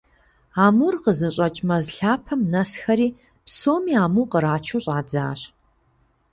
Амур 0.65 0.95
къызыщыкӀ 1.03 1.61
мэз 1.67 1.85
лъапэм 1.95 2.41
нэсхэри, 2.51 3.09
псоми 3.45 3.93
аму 4.03 4.23
кърачу 4.31 4.79
щӀадзащ. 4.83 5.39